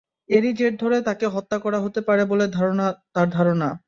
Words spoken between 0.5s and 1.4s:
জের ধরে তাঁকে